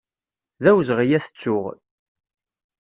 D 0.63 0.65
awezɣi 0.69 1.07
ad 1.17 1.23
t-ttuɣ. 1.23 1.65